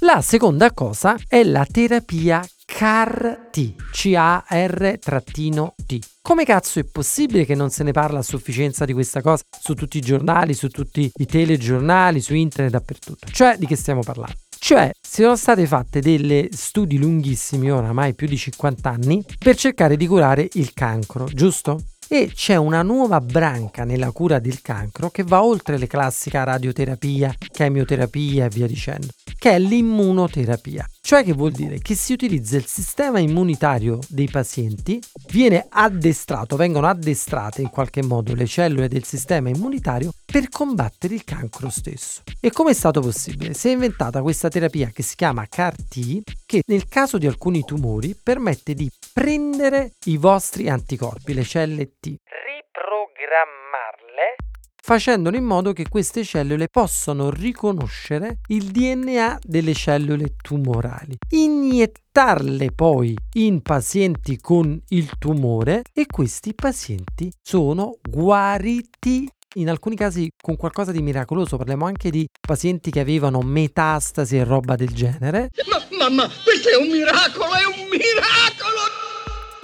La 0.00 0.20
seconda 0.20 0.72
cosa 0.72 1.16
è 1.28 1.44
la 1.44 1.64
terapia 1.70 2.44
CAR-T, 2.64 3.74
C-A-R-T. 3.92 5.98
Come 6.20 6.44
cazzo 6.44 6.80
è 6.80 6.84
possibile 6.84 7.44
che 7.44 7.54
non 7.54 7.70
se 7.70 7.84
ne 7.84 7.92
parla 7.92 8.18
a 8.18 8.22
sufficienza 8.22 8.84
di 8.84 8.92
questa 8.92 9.20
cosa 9.20 9.42
su 9.60 9.74
tutti 9.74 9.98
i 9.98 10.00
giornali, 10.00 10.54
su 10.54 10.68
tutti 10.68 11.10
i 11.14 11.26
telegiornali, 11.26 12.20
su 12.20 12.34
internet, 12.34 12.72
dappertutto? 12.72 13.28
Cioè, 13.30 13.56
di 13.58 13.66
che 13.66 13.76
stiamo 13.76 14.00
parlando? 14.00 14.34
Cioè, 14.72 14.90
sono 15.02 15.36
state 15.36 15.66
fatte 15.66 16.00
delle 16.00 16.48
studi 16.50 16.96
lunghissimi, 16.96 17.70
oramai 17.70 18.14
più 18.14 18.26
di 18.26 18.38
50 18.38 18.88
anni, 18.88 19.22
per 19.38 19.54
cercare 19.54 19.98
di 19.98 20.06
curare 20.06 20.48
il 20.54 20.72
cancro, 20.72 21.26
giusto? 21.26 21.78
E 22.08 22.30
c'è 22.34 22.56
una 22.56 22.80
nuova 22.80 23.20
branca 23.20 23.84
nella 23.84 24.10
cura 24.12 24.38
del 24.38 24.62
cancro 24.62 25.10
che 25.10 25.24
va 25.24 25.44
oltre 25.44 25.76
le 25.76 25.86
classiche 25.86 26.42
radioterapia, 26.42 27.34
chemioterapia 27.50 28.46
e 28.46 28.48
via 28.48 28.66
dicendo, 28.66 29.08
che 29.38 29.50
è 29.50 29.58
l'immunoterapia. 29.58 30.88
Cioè 31.04 31.24
che 31.24 31.32
vuol 31.32 31.50
dire 31.50 31.80
che 31.80 31.96
si 31.96 32.12
utilizza 32.12 32.56
il 32.56 32.66
sistema 32.66 33.18
immunitario 33.18 33.98
dei 34.08 34.28
pazienti, 34.30 35.00
viene 35.30 35.66
addestrato, 35.68 36.54
vengono 36.54 36.86
addestrate 36.86 37.60
in 37.60 37.70
qualche 37.70 38.04
modo 38.04 38.34
le 38.34 38.46
cellule 38.46 38.86
del 38.86 39.02
sistema 39.02 39.48
immunitario 39.48 40.12
per 40.24 40.48
combattere 40.48 41.14
il 41.14 41.24
cancro 41.24 41.70
stesso. 41.70 42.22
E 42.40 42.52
come 42.52 42.70
è 42.70 42.74
stato 42.74 43.00
possibile? 43.00 43.52
Si 43.52 43.68
è 43.68 43.72
inventata 43.72 44.22
questa 44.22 44.48
terapia 44.48 44.90
che 44.94 45.02
si 45.02 45.16
chiama 45.16 45.46
CAR-T 45.46 46.22
che 46.46 46.62
nel 46.68 46.86
caso 46.86 47.18
di 47.18 47.26
alcuni 47.26 47.64
tumori 47.64 48.14
permette 48.14 48.72
di 48.72 48.88
prendere 49.12 49.94
i 50.04 50.16
vostri 50.16 50.68
anticorpi, 50.68 51.34
le 51.34 51.42
celle 51.42 51.98
T, 51.98 52.14
Riprogrammarle? 52.24 54.51
Facendolo 54.84 55.36
in 55.36 55.44
modo 55.44 55.72
che 55.72 55.88
queste 55.88 56.24
cellule 56.24 56.66
possano 56.68 57.30
riconoscere 57.30 58.40
il 58.48 58.64
DNA 58.64 59.38
delle 59.40 59.74
cellule 59.74 60.34
tumorali, 60.42 61.16
iniettarle 61.30 62.72
poi 62.72 63.16
in 63.34 63.62
pazienti 63.62 64.38
con 64.38 64.78
il 64.88 65.08
tumore 65.18 65.82
e 65.92 66.06
questi 66.06 66.52
pazienti 66.52 67.32
sono 67.40 67.98
guariti 68.02 69.28
in 69.54 69.68
alcuni 69.68 69.96
casi 69.96 70.30
con 70.40 70.56
qualcosa 70.56 70.92
di 70.92 71.02
miracoloso, 71.02 71.58
parliamo 71.58 71.84
anche 71.84 72.10
di 72.10 72.26
pazienti 72.40 72.90
che 72.90 73.00
avevano 73.00 73.40
metastasi 73.40 74.38
e 74.38 74.44
roba 74.44 74.76
del 74.76 74.92
genere. 74.92 75.50
Ma, 75.68 76.08
mamma, 76.08 76.28
questo 76.42 76.70
è 76.70 76.76
un 76.76 76.88
miracolo, 76.88 77.52
è 77.52 77.64
un 77.66 77.88
miracolo! 77.88 79.01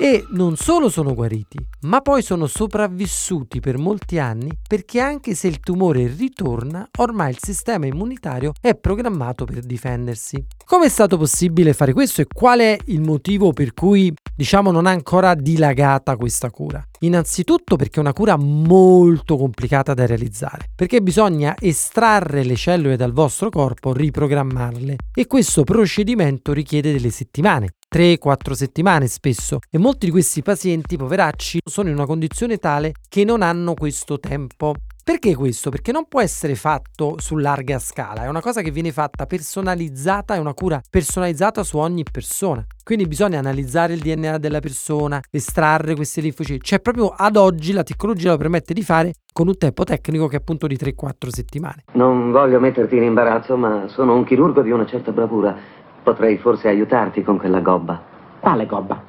E 0.01 0.25
non 0.31 0.55
solo 0.55 0.91
sono 0.91 1.13
guariti, 1.13 1.59
ma 1.81 2.01
poi 2.01 2.23
sono 2.23 2.47
sopravvissuti 2.47 3.59
per 3.59 3.79
molti 3.79 4.21
anni 4.21 4.49
perché 4.65 5.01
anche 5.01 5.35
se 5.35 5.49
il 5.49 5.59
tumore 5.59 6.07
ritorna, 6.07 6.89
ormai 6.99 7.31
il 7.31 7.39
sistema 7.41 7.87
immunitario 7.87 8.53
è 8.61 8.77
programmato 8.77 9.45
per 9.45 9.59
difendersi. 9.59 10.47
Come 10.65 10.87
è 10.87 10.89
stato 10.89 11.19
possibile 11.19 11.73
fare 11.73 11.93
questo 11.93 12.21
e 12.21 12.27
qual 12.33 12.61
è 12.61 12.77
il 12.85 13.01
motivo 13.01 13.53
per 13.53 13.75
cui, 13.75 14.15
diciamo, 14.37 14.71
non 14.71 14.87
ha 14.87 14.91
ancora 14.91 15.35
dilagata 15.35 16.17
questa 16.17 16.49
cura? 16.51 16.81
Innanzitutto 17.01 17.75
perché 17.75 17.97
è 17.97 18.03
una 18.03 18.13
cura 18.13 18.37
molto 18.37 19.37
complicata 19.37 19.95
da 19.95 20.07
realizzare, 20.07 20.71
perché 20.77 21.01
bisogna 21.01 21.57
estrarre 21.59 22.45
le 22.45 22.55
cellule 22.55 22.95
dal 22.95 23.13
vostro 23.13 23.51
corpo, 23.51 23.93
riprogrammarle 23.93 24.95
e 25.13 25.27
questo 25.27 25.65
procedimento 25.65 26.53
richiede 26.53 26.93
delle 26.93 27.11
settimane. 27.11 27.78
3-4 27.91 28.53
settimane 28.53 29.07
spesso 29.07 29.61
e 29.71 29.79
molti 29.79 30.07
di 30.07 30.13
questi 30.13 30.43
pazienti 30.43 30.99
poveracci 30.99 31.61
sono 31.65 31.89
in 31.89 31.95
una 31.95 32.05
condizione 32.05 32.59
tale 32.59 32.93
che 33.09 33.25
non 33.25 33.41
hanno 33.41 33.73
questo 33.73 34.19
tempo. 34.21 34.75
Perché 35.03 35.35
questo? 35.35 35.71
Perché 35.71 35.91
non 35.91 36.05
può 36.07 36.21
essere 36.21 36.55
fatto 36.55 37.15
su 37.17 37.37
larga 37.37 37.79
scala, 37.79 38.25
è 38.25 38.29
una 38.29 38.43
cosa 38.43 38.61
che 38.61 38.71
viene 38.71 38.93
fatta 38.93 39.25
personalizzata, 39.25 40.35
è 40.35 40.39
una 40.39 40.53
cura 40.53 40.83
personalizzata 40.91 41.63
su 41.63 41.79
ogni 41.79 42.03
persona. 42.03 42.63
Quindi 42.85 43.07
bisogna 43.07 43.39
analizzare 43.39 43.95
il 43.95 44.01
DNA 44.01 44.37
della 44.37 44.61
persona, 44.61 45.19
estrarre 45.31 45.95
questi 45.95 46.21
linfociti. 46.21 46.61
Cioè 46.63 46.81
proprio 46.81 47.09
ad 47.09 47.37
oggi 47.37 47.73
la 47.73 47.85
tecnologia 47.85 48.33
lo 48.33 48.37
permette 48.37 48.75
di 48.75 48.83
fare 48.83 49.15
con 49.33 49.49
un 49.49 49.57
tempo 49.57 49.85
tecnico 49.85 50.27
che 50.27 50.37
è 50.37 50.41
appunto 50.41 50.67
di 50.67 50.77
3-4 50.77 51.29
settimane. 51.29 51.85
Non 51.93 52.31
voglio 52.31 52.61
metterti 52.61 52.97
in 52.97 53.05
imbarazzo, 53.05 53.57
ma 53.57 53.89
sono 53.89 54.15
un 54.15 54.25
chirurgo 54.25 54.61
di 54.61 54.73
una 54.73 54.85
certa 54.85 55.11
bravura. 55.11 55.57
Potrei 56.03 56.39
forse 56.39 56.69
aiutarti 56.69 57.23
con 57.23 57.39
quella 57.39 57.61
gobba. 57.61 58.01
Quale 58.41 58.67
gobba? 58.67 59.09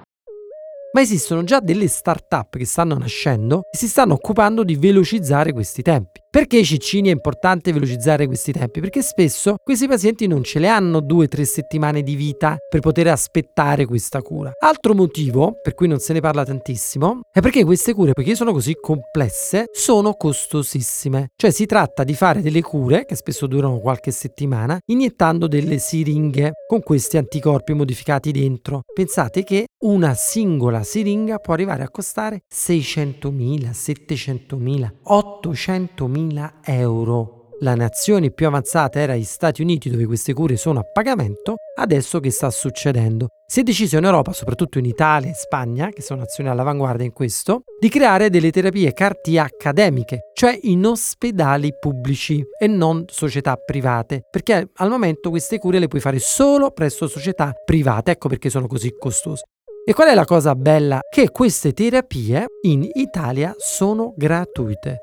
Ma 0.92 1.02
esistono 1.02 1.44
già 1.44 1.60
delle 1.60 1.88
start-up 1.88 2.58
che 2.58 2.66
stanno 2.66 2.98
nascendo 2.98 3.62
e 3.72 3.78
si 3.78 3.88
stanno 3.88 4.14
occupando 4.14 4.64
di 4.64 4.76
velocizzare 4.76 5.54
questi 5.54 5.84
tempi. 5.84 6.20
Perché 6.32 6.58
ai 6.58 6.64
ciccini 6.64 7.10
è 7.10 7.12
importante 7.12 7.74
velocizzare 7.74 8.28
questi 8.28 8.52
tempi? 8.52 8.82
Perché 8.82 9.02
spesso 9.02 9.56
questi 9.64 9.88
pazienti 9.88 10.28
non 10.28 10.44
ce 10.44 10.60
le 10.60 10.68
hanno 10.68 11.00
due 11.00 11.26
o 11.26 11.28
tre 11.28 11.44
settimane 11.44 12.04
di 12.04 12.14
vita 12.14 12.56
per 12.70 12.82
poter 12.82 13.08
aspettare 13.08 13.88
questa 13.88 14.22
cura. 14.22 14.52
Altro 14.60 14.94
motivo 14.94 15.56
per 15.60 15.74
cui 15.74 15.88
non 15.88 15.98
se 15.98 16.14
ne 16.14 16.20
parla 16.20 16.46
tantissimo 16.46 17.22
è 17.34 17.40
perché 17.40 17.64
queste 17.64 17.96
cure, 17.96 18.14
poiché 18.14 18.36
sono 18.36 18.52
così 18.52 18.76
complesse, 18.80 19.70
sono 19.72 20.14
costosissime. 20.14 21.30
Cioè 21.36 21.50
si 21.50 21.66
tratta 21.66 22.04
di 22.04 22.14
fare 22.14 22.44
delle 22.44 22.62
cure, 22.62 23.06
che 23.06 23.16
spesso 23.16 23.48
durano 23.48 23.80
qualche 23.80 24.12
settimana, 24.12 24.78
iniettando 24.86 25.48
delle 25.48 25.80
siringhe 25.80 26.52
con 26.68 26.82
questi 26.84 27.18
anticorpi 27.18 27.74
modificati 27.74 28.32
dentro. 28.32 28.84
Pensate 28.94 29.44
che 29.44 29.66
una 29.80 30.14
singola 30.14 30.84
siringa 30.84 31.40
può 31.40 31.54
arrivare 31.56 31.82
a 31.82 31.90
costare 31.90 32.42
600.000, 32.54 33.72
700.000, 33.72 34.90
800.000 35.08 36.18
euro. 36.66 37.40
La 37.62 37.76
nazione 37.76 38.32
più 38.32 38.48
avanzata 38.48 39.00
era 39.00 39.16
gli 39.16 39.26
Stati 39.26 39.62
Uniti 39.62 39.90
dove 39.90 40.06
queste 40.06 40.34
cure 40.34 40.56
sono 40.56 40.80
a 40.80 40.84
pagamento, 40.84 41.56
adesso 41.76 42.22
che 42.22 42.32
sta 42.32 42.50
succedendo? 42.50 43.28
Si 43.46 43.60
è 43.60 43.64
deciso 43.64 43.98
in 43.98 44.06
Europa, 44.06 44.32
soprattutto 44.32 44.78
in 44.80 44.86
Italia 44.86 45.30
e 45.30 45.34
Spagna, 45.34 45.90
che 45.90 46.02
sono 46.02 46.22
nazioni 46.22 46.50
all'avanguardia 46.50 47.06
in 47.06 47.12
questo, 47.12 47.64
di 47.78 47.90
creare 47.90 48.30
delle 48.30 48.52
terapie 48.52 48.94
CAR-T 48.94 49.36
accademiche, 49.38 50.30
cioè 50.34 50.58
in 50.64 50.86
ospedali 50.86 51.72
pubblici 51.78 52.42
e 52.58 52.68
non 52.68 53.06
società 53.08 53.56
private, 53.56 54.22
perché 54.32 54.70
al 54.76 54.90
momento 54.90 55.30
queste 55.30 55.58
cure 55.58 55.80
le 55.80 55.88
puoi 55.88 56.00
fare 56.00 56.20
solo 56.20 56.72
presso 56.72 57.08
società 57.08 57.52
private, 57.66 58.12
ecco 58.12 58.30
perché 58.30 58.50
sono 58.50 58.68
così 58.68 58.96
costose. 58.98 59.44
E 59.90 59.94
qual 59.94 60.10
è 60.10 60.14
la 60.14 60.24
cosa 60.24 60.54
bella? 60.54 61.00
Che 61.10 61.32
queste 61.32 61.74
terapie 61.74 62.46
in 62.62 62.88
Italia 62.94 63.56
sono 63.58 64.14
gratuite. 64.16 65.02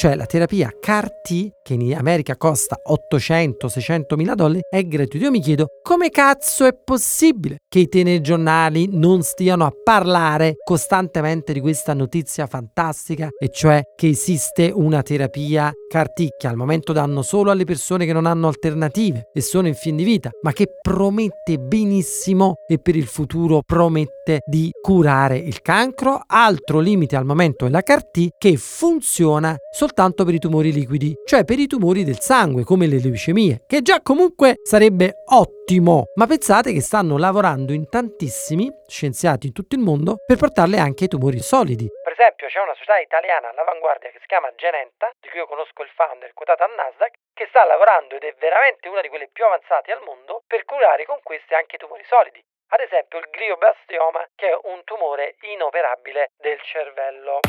Cioè 0.00 0.14
la 0.14 0.24
terapia 0.24 0.72
CAR-T, 0.80 1.60
che 1.62 1.74
in 1.74 1.94
America 1.94 2.34
costa 2.38 2.80
800-600 2.88 4.16
mila 4.16 4.34
dollari, 4.34 4.62
è 4.70 4.82
gratuita. 4.82 5.26
Io 5.26 5.30
mi 5.30 5.42
chiedo 5.42 5.66
come 5.82 6.08
cazzo 6.08 6.64
è 6.64 6.72
possibile 6.72 7.58
che 7.68 7.80
i 7.80 7.88
telegiornali 7.88 8.88
non 8.92 9.22
stiano 9.22 9.66
a 9.66 9.72
parlare 9.84 10.54
costantemente 10.64 11.52
di 11.52 11.60
questa 11.60 11.92
notizia 11.92 12.46
fantastica, 12.46 13.28
e 13.38 13.50
cioè 13.50 13.82
che 13.94 14.08
esiste 14.08 14.72
una 14.74 15.02
terapia 15.02 15.70
CAR-T 15.90 16.28
che 16.38 16.46
al 16.46 16.56
momento 16.56 16.94
danno 16.94 17.20
solo 17.20 17.50
alle 17.50 17.64
persone 17.64 18.06
che 18.06 18.14
non 18.14 18.24
hanno 18.24 18.46
alternative 18.46 19.28
e 19.34 19.42
sono 19.42 19.68
in 19.68 19.74
fin 19.74 19.96
di 19.96 20.04
vita, 20.04 20.30
ma 20.40 20.52
che 20.52 20.68
promette 20.80 21.58
benissimo 21.58 22.54
e 22.66 22.78
per 22.78 22.96
il 22.96 23.06
futuro 23.06 23.60
promette 23.66 24.40
di 24.46 24.70
curare 24.80 25.36
il 25.36 25.60
cancro. 25.60 26.22
Altro 26.26 26.78
limite 26.78 27.16
al 27.16 27.26
momento 27.26 27.66
è 27.66 27.68
la 27.68 27.82
CAR-T 27.82 28.28
che 28.38 28.56
funziona 28.56 29.54
soltanto 29.70 29.88
per 29.94 30.34
i 30.34 30.38
tumori 30.38 30.72
liquidi, 30.72 31.14
cioè 31.24 31.44
per 31.44 31.58
i 31.58 31.66
tumori 31.66 32.04
del 32.04 32.20
sangue 32.20 32.64
come 32.64 32.86
le 32.86 33.00
leucemie, 33.00 33.64
che 33.66 33.82
già 33.82 34.00
comunque 34.02 34.56
sarebbe 34.62 35.22
ottimo, 35.34 36.04
ma 36.14 36.26
pensate 36.26 36.72
che 36.72 36.80
stanno 36.80 37.18
lavorando 37.18 37.72
in 37.72 37.88
tantissimi 37.88 38.70
scienziati 38.86 39.48
in 39.48 39.52
tutto 39.52 39.74
il 39.74 39.82
mondo 39.82 40.22
per 40.24 40.38
portarle 40.38 40.78
anche 40.78 41.04
ai 41.04 41.10
tumori 41.10 41.40
solidi. 41.40 41.86
Per 41.86 42.12
esempio 42.12 42.46
c'è 42.48 42.60
una 42.60 42.72
società 42.74 42.98
italiana 42.98 43.50
all'avanguardia 43.50 44.10
che 44.10 44.18
si 44.20 44.26
chiama 44.26 44.48
Genenta, 44.56 45.10
di 45.20 45.28
cui 45.28 45.38
io 45.38 45.46
conosco 45.46 45.82
il 45.82 45.90
founder, 45.94 46.32
quotata 46.32 46.64
al 46.64 46.74
Nasdaq, 46.74 47.12
che 47.34 47.46
sta 47.50 47.64
lavorando 47.66 48.16
ed 48.16 48.24
è 48.24 48.34
veramente 48.38 48.88
una 48.88 49.00
di 49.00 49.08
quelle 49.08 49.28
più 49.32 49.44
avanzate 49.44 49.92
al 49.92 50.02
mondo 50.02 50.42
per 50.46 50.64
curare 50.64 51.04
con 51.04 51.20
queste 51.22 51.54
anche 51.54 51.76
i 51.76 51.78
tumori 51.78 52.04
solidi. 52.06 52.40
Ad 52.72 52.80
esempio 52.80 53.18
il 53.18 53.26
glioblastioma, 53.26 54.22
che 54.38 54.48
è 54.48 54.58
un 54.70 54.84
tumore 54.84 55.36
inoperabile 55.42 56.30
del 56.38 56.60
cervello. 56.62 57.40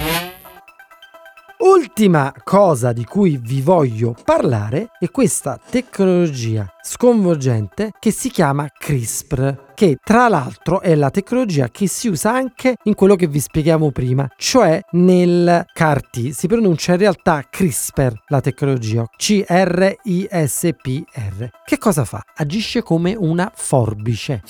Ultima 1.61 2.33
cosa 2.43 2.91
di 2.91 3.05
cui 3.05 3.37
vi 3.37 3.61
voglio 3.61 4.15
parlare 4.25 4.89
è 4.99 5.11
questa 5.11 5.59
tecnologia 5.69 6.65
sconvolgente 6.81 7.91
che 7.99 8.09
si 8.09 8.31
chiama 8.31 8.67
CRISPR, 8.67 9.73
che 9.75 9.99
tra 10.03 10.27
l'altro 10.27 10.81
è 10.81 10.95
la 10.95 11.11
tecnologia 11.11 11.69
che 11.69 11.87
si 11.87 12.07
usa 12.07 12.31
anche 12.33 12.77
in 12.85 12.95
quello 12.95 13.15
che 13.15 13.27
vi 13.27 13.39
spiegavo 13.39 13.91
prima, 13.91 14.27
cioè 14.37 14.81
nel 14.93 15.63
CAR-T. 15.71 16.29
Si 16.29 16.47
pronuncia 16.47 16.93
in 16.93 16.97
realtà 16.97 17.45
CRISPR 17.47 18.23
la 18.29 18.41
tecnologia, 18.41 19.05
C-R-I-S-P-R. 19.15 19.99
Che 21.63 21.77
cosa 21.77 22.05
fa? 22.05 22.23
Agisce 22.37 22.81
come 22.81 23.13
una 23.15 23.51
forbice 23.53 24.41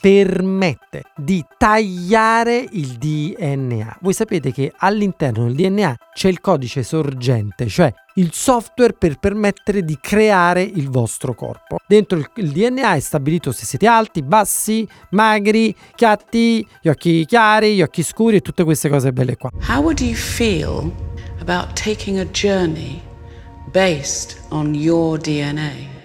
permette 0.00 1.02
di 1.16 1.44
tagliare 1.56 2.64
il 2.70 2.96
DNA. 2.98 3.98
Voi 4.00 4.12
sapete 4.12 4.52
che 4.52 4.72
all'interno 4.76 5.44
del 5.44 5.54
DNA 5.54 5.96
c'è 6.14 6.28
il 6.28 6.40
codice 6.40 6.82
sorgente, 6.82 7.66
cioè 7.66 7.92
il 8.14 8.32
software 8.32 8.94
per 8.94 9.18
permettere 9.18 9.82
di 9.82 9.98
creare 10.00 10.62
il 10.62 10.88
vostro 10.90 11.34
corpo. 11.34 11.78
Dentro 11.86 12.18
il, 12.18 12.50
DNA 12.50 12.94
è 12.94 13.00
stabilito 13.00 13.52
se 13.52 13.64
siete 13.64 13.86
alti, 13.86 14.22
bassi, 14.22 14.86
magri, 15.10 15.74
chiatti, 15.94 16.66
gli 16.80 16.88
occhi 16.88 17.24
chiari, 17.26 17.76
gli 17.76 17.82
occhi 17.82 18.02
scuri 18.02 18.36
e 18.36 18.40
tutte 18.40 18.64
queste 18.64 18.88
cose 18.88 19.12
belle 19.12 19.36
qua. 19.36 19.50
How 19.68 19.80
would 19.80 20.00
you 20.00 20.14
feel 20.14 20.92
about 21.40 21.72
taking 21.74 22.18
a 22.18 22.24
journey 22.26 23.00
based 23.72 24.40
on 24.50 24.74
your 24.74 25.18
DNA? 25.18 25.95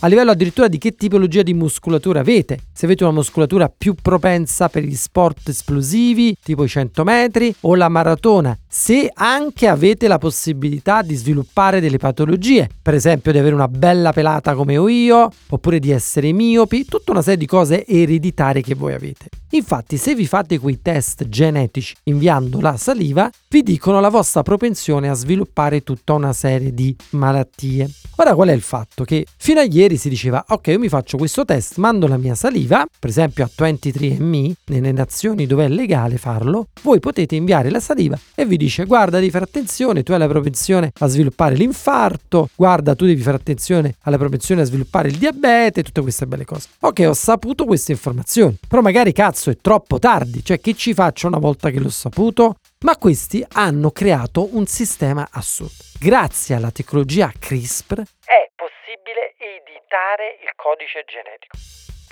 A 0.00 0.06
livello 0.06 0.30
addirittura 0.30 0.68
di 0.68 0.78
che 0.78 0.94
tipologia 0.94 1.42
di 1.42 1.52
muscolatura 1.52 2.20
avete. 2.20 2.58
Se 2.72 2.86
avete 2.86 3.04
una 3.04 3.12
muscolatura 3.12 3.68
più 3.68 3.94
propensa 3.94 4.68
per 4.68 4.82
gli 4.82 4.94
sport 4.94 5.48
esplosivi, 5.48 6.36
tipo 6.42 6.64
i 6.64 6.68
100 6.68 7.04
metri 7.04 7.54
o 7.60 7.74
la 7.74 7.88
maratona, 7.88 8.56
se 8.66 9.10
anche 9.12 9.66
avete 9.66 10.08
la 10.08 10.18
possibilità 10.18 11.02
di 11.02 11.14
sviluppare 11.14 11.80
delle 11.80 11.98
patologie, 11.98 12.68
per 12.80 12.94
esempio 12.94 13.32
di 13.32 13.38
avere 13.38 13.54
una 13.54 13.68
bella 13.68 14.12
pelata 14.12 14.54
come 14.54 14.78
ho 14.78 14.88
io, 14.88 15.30
oppure 15.48 15.78
di 15.78 15.90
essere 15.90 16.32
miopi, 16.32 16.86
tutta 16.86 17.12
una 17.12 17.22
serie 17.22 17.38
di 17.38 17.46
cose 17.46 17.86
ereditarie 17.86 18.62
che 18.62 18.74
voi 18.74 18.94
avete. 18.94 19.39
Infatti, 19.52 19.96
se 19.96 20.14
vi 20.14 20.26
fate 20.26 20.58
quei 20.58 20.80
test 20.80 21.28
genetici 21.28 21.94
inviando 22.04 22.60
la 22.60 22.76
saliva, 22.76 23.28
vi 23.48 23.62
dicono 23.64 23.98
la 23.98 24.08
vostra 24.08 24.42
propensione 24.42 25.08
a 25.08 25.14
sviluppare 25.14 25.82
tutta 25.82 26.12
una 26.12 26.32
serie 26.32 26.72
di 26.72 26.94
malattie. 27.10 27.90
Ora 28.16 28.34
qual 28.34 28.48
è 28.48 28.52
il 28.52 28.60
fatto? 28.60 29.02
Che 29.02 29.26
fino 29.36 29.58
a 29.58 29.64
ieri 29.64 29.96
si 29.96 30.08
diceva 30.08 30.44
ok 30.46 30.66
io 30.68 30.78
mi 30.78 30.88
faccio 30.88 31.16
questo 31.16 31.44
test, 31.44 31.78
mando 31.78 32.06
la 32.06 32.16
mia 32.16 32.34
saliva, 32.34 32.86
per 32.98 33.10
esempio 33.10 33.42
a 33.42 33.50
23andMe, 33.52 34.52
nelle 34.66 34.92
nazioni 34.92 35.46
dove 35.46 35.64
è 35.64 35.68
legale 35.68 36.16
farlo, 36.16 36.68
voi 36.82 37.00
potete 37.00 37.34
inviare 37.34 37.70
la 37.70 37.80
saliva 37.80 38.16
e 38.34 38.44
vi 38.44 38.56
dice 38.56 38.84
guarda 38.84 39.18
devi 39.18 39.30
fare 39.30 39.44
attenzione, 39.44 40.02
tu 40.02 40.12
hai 40.12 40.18
la 40.18 40.28
propensione 40.28 40.92
a 40.98 41.06
sviluppare 41.06 41.56
l'infarto, 41.56 42.50
guarda 42.54 42.94
tu 42.94 43.06
devi 43.06 43.22
fare 43.22 43.38
attenzione 43.38 43.94
alla 44.02 44.18
propensione 44.18 44.60
a 44.60 44.64
sviluppare 44.64 45.08
il 45.08 45.16
diabete, 45.16 45.82
tutte 45.82 46.02
queste 46.02 46.26
belle 46.26 46.44
cose. 46.44 46.68
Ok 46.80 47.04
ho 47.08 47.14
saputo 47.14 47.64
queste 47.64 47.92
informazioni, 47.92 48.56
però 48.68 48.82
magari 48.82 49.12
cazzo 49.12 49.39
è 49.48 49.56
troppo 49.56 49.98
tardi, 49.98 50.44
cioè 50.44 50.60
che 50.60 50.74
ci 50.74 50.92
faccio 50.92 51.26
una 51.26 51.38
volta 51.38 51.70
che 51.70 51.80
l'ho 51.80 51.88
saputo? 51.88 52.56
Ma 52.80 52.98
questi 52.98 53.42
hanno 53.52 53.90
creato 53.90 54.54
un 54.54 54.66
sistema 54.66 55.28
assurdo. 55.30 55.72
Grazie 55.98 56.54
alla 56.54 56.70
tecnologia 56.70 57.32
CRISPR 57.38 58.00
è 58.00 58.50
possibile 58.54 59.32
editare 59.38 60.36
il 60.42 60.52
codice 60.56 61.04
genetico. 61.06 61.56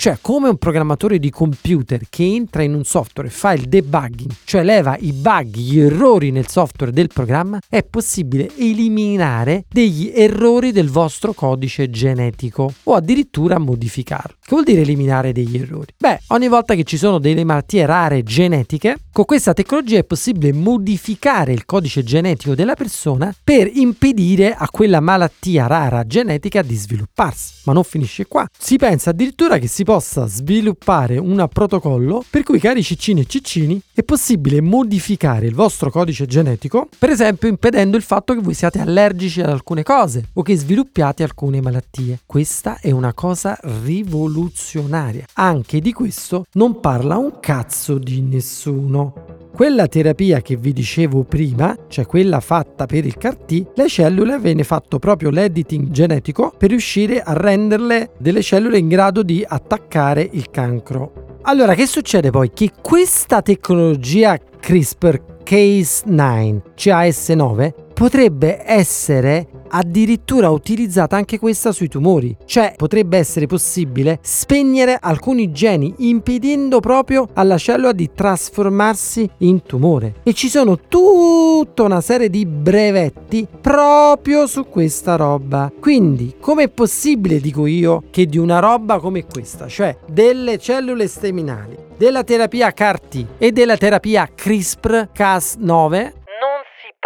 Cioè, 0.00 0.18
come 0.20 0.48
un 0.48 0.58
programmatore 0.58 1.18
di 1.18 1.28
computer 1.28 2.02
che 2.08 2.22
entra 2.22 2.62
in 2.62 2.72
un 2.72 2.84
software 2.84 3.28
e 3.28 3.32
fa 3.32 3.52
il 3.54 3.62
debugging, 3.62 4.30
cioè 4.44 4.62
leva 4.62 4.96
i 4.96 5.12
bug, 5.12 5.56
gli 5.56 5.80
errori 5.80 6.30
nel 6.30 6.46
software 6.46 6.92
del 6.92 7.08
programma, 7.08 7.58
è 7.68 7.82
possibile 7.82 8.48
eliminare 8.58 9.64
degli 9.68 10.12
errori 10.14 10.70
del 10.70 10.88
vostro 10.88 11.32
codice 11.32 11.90
genetico 11.90 12.72
o 12.84 12.94
addirittura 12.94 13.58
modificarlo. 13.58 14.37
Che 14.40 14.50
vuol 14.50 14.62
dire 14.62 14.82
eliminare 14.82 15.32
degli 15.32 15.58
errori? 15.58 15.92
Beh, 15.98 16.20
ogni 16.28 16.46
volta 16.46 16.76
che 16.76 16.84
ci 16.84 16.96
sono 16.96 17.18
delle 17.18 17.42
malattie 17.42 17.84
rare 17.84 18.22
genetiche, 18.22 18.98
con 19.12 19.24
questa 19.24 19.52
tecnologia 19.52 19.98
è 19.98 20.04
possibile 20.04 20.52
modificare 20.52 21.52
il 21.52 21.64
codice 21.64 22.04
genetico 22.04 22.54
della 22.54 22.74
persona 22.74 23.34
per 23.42 23.68
impedire 23.74 24.54
a 24.54 24.68
quella 24.70 25.00
malattia 25.00 25.66
rara 25.66 26.06
genetica 26.06 26.62
di 26.62 26.76
svilupparsi. 26.76 27.62
Ma 27.64 27.72
non 27.72 27.82
finisce 27.82 28.26
qua. 28.26 28.46
Si 28.56 28.76
pensa 28.76 29.11
addirittura 29.11 29.58
che 29.58 29.66
si 29.66 29.87
possa 29.88 30.27
sviluppare 30.27 31.16
un 31.16 31.48
protocollo 31.51 32.22
per 32.29 32.42
cui, 32.42 32.59
cari 32.59 32.83
ciccini 32.83 33.22
e 33.22 33.24
ciccini, 33.24 33.81
è 33.94 34.03
possibile 34.03 34.61
modificare 34.61 35.46
il 35.46 35.55
vostro 35.55 35.90
codice 35.90 36.27
genetico, 36.27 36.90
per 36.98 37.09
esempio 37.09 37.48
impedendo 37.48 37.96
il 37.96 38.03
fatto 38.03 38.35
che 38.35 38.42
voi 38.42 38.53
siate 38.53 38.81
allergici 38.81 39.40
ad 39.40 39.48
alcune 39.48 39.83
cose 39.83 40.29
o 40.35 40.42
che 40.42 40.59
sviluppiate 40.59 41.22
alcune 41.22 41.62
malattie. 41.62 42.18
Questa 42.27 42.81
è 42.81 42.90
una 42.90 43.14
cosa 43.14 43.59
rivoluzionaria. 43.62 45.24
Anche 45.33 45.81
di 45.81 45.94
questo 45.94 46.44
non 46.53 46.81
parla 46.81 47.16
un 47.16 47.40
cazzo 47.40 47.96
di 47.96 48.20
nessuno. 48.20 49.38
Quella 49.59 49.88
terapia 49.88 50.40
che 50.40 50.55
vi 50.55 50.73
dicevo 50.73 51.25
prima, 51.25 51.77
cioè 51.88 52.07
quella 52.07 52.38
fatta 52.38 52.87
per 52.87 53.05
il 53.05 53.16
CAR-T, 53.16 53.73
le 53.75 53.88
cellule 53.88 54.35
avevano 54.35 54.62
fatto 54.62 55.01
proprio 55.01 55.31
l'editing 55.31 55.90
genetico 55.90 56.53
per 56.57 56.68
riuscire 56.68 57.21
a 57.21 57.33
renderle 57.33 58.11
delle 58.18 58.40
cellule 58.40 58.79
in 58.79 58.87
grado 58.87 59.25
di 59.25 59.44
attaccare 59.44 60.29
il 60.31 60.49
cancro. 60.51 61.40
Allora, 61.42 61.75
che 61.75 61.87
succede 61.87 62.31
poi? 62.31 62.53
Che 62.53 62.71
questa 62.81 63.42
tecnologia 63.42 64.38
CRISPR 64.61 65.23
Cas9, 65.42 66.61
CAS9, 66.77 67.73
potrebbe 67.98 68.62
essere 68.64 69.48
addirittura 69.70 70.50
utilizzata 70.50 71.16
anche 71.16 71.37
questa 71.37 71.72
sui 71.72 71.88
tumori, 71.88 72.37
cioè 72.44 72.74
potrebbe 72.76 73.18
essere 73.18 73.46
possibile 73.46 74.20
spegnere 74.22 74.96
alcuni 75.00 75.50
geni 75.50 75.92
impedendo 75.98 76.78
proprio 76.78 77.26
alla 77.34 77.58
cellula 77.58 77.90
di 77.90 78.12
trasformarsi 78.14 79.28
in 79.38 79.64
tumore. 79.64 80.14
E 80.22 80.32
ci 80.32 80.48
sono 80.48 80.78
tutta 80.78 81.82
una 81.82 82.00
serie 82.00 82.30
di 82.30 82.46
brevetti 82.46 83.48
proprio 83.61 84.46
su 84.46 84.68
questa 84.68 85.16
roba. 85.16 85.72
Quindi, 85.80 86.37
com'è 86.38 86.68
possibile, 86.68 87.40
dico 87.40 87.66
io, 87.66 88.04
che 88.12 88.26
di 88.26 88.38
una 88.38 88.61
roba 88.61 89.00
come 89.00 89.26
questa, 89.26 89.66
cioè 89.66 89.96
delle 90.06 90.58
cellule 90.58 91.08
staminali, 91.08 91.76
della 91.96 92.22
terapia 92.22 92.70
CAR-T 92.72 93.26
e 93.38 93.50
della 93.50 93.76
terapia 93.76 94.28
CRISPR-Cas9 94.37 96.18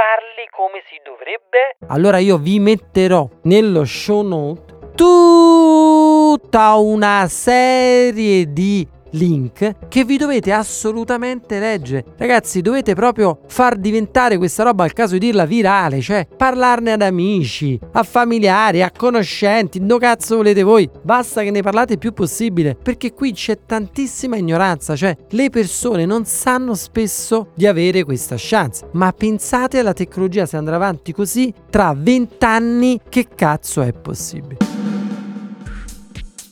parli 0.03 0.49
come 0.51 0.83
si 0.89 0.99
dovrebbe? 1.05 1.77
Allora 1.93 2.17
io 2.17 2.39
vi 2.39 2.59
metterò 2.59 3.29
nello 3.43 3.85
show 3.85 4.23
note 4.23 4.95
tutta 4.95 6.77
una 6.77 7.27
serie 7.29 8.51
di 8.51 8.89
link 9.13 9.89
che 9.89 10.05
vi 10.05 10.17
dovete 10.17 10.53
assolutamente 10.53 11.59
leggere. 11.59 12.05
Ragazzi, 12.17 12.61
dovete 12.61 12.95
proprio 12.95 13.41
far 13.47 13.77
diventare 13.77 14.37
questa 14.37 14.63
roba, 14.63 14.85
al 14.85 14.93
caso 14.93 15.15
di 15.15 15.21
dirla, 15.27 15.45
virale, 15.45 16.01
cioè 16.01 16.27
parlarne 16.27 16.93
ad 16.93 17.03
amici, 17.03 17.79
a 17.93 18.03
familiari, 18.03 18.83
a 18.83 18.91
conoscenti, 18.91 19.81
no 19.81 19.99
cazzo 19.99 20.37
volete 20.37 20.63
voi, 20.63 20.89
basta 21.03 21.43
che 21.43 21.51
ne 21.51 21.63
parlate 21.63 21.95
il 21.95 21.99
più 21.99 22.13
possibile, 22.13 22.75
perché 22.75 23.13
qui 23.13 23.33
c'è 23.33 23.61
tantissima 23.67 24.37
ignoranza, 24.37 24.97
cioè 24.97 25.17
le 25.31 25.51
persone 25.51 26.05
non 26.05 26.25
sanno 26.25 26.75
spesso 26.75 27.49
di 27.55 27.67
avere 27.67 28.05
questa 28.05 28.37
chance, 28.39 28.89
ma 28.93 29.13
pensate 29.13 29.79
alla 29.79 29.93
tecnologia 29.93 30.47
se 30.47 30.57
andrà 30.57 30.77
avanti 30.77 31.13
così, 31.13 31.53
tra 31.71 31.95
vent'anni 31.97 33.01
che 33.09 33.29
cazzo 33.35 33.83
è 33.83 33.93
possibile? 33.93 34.57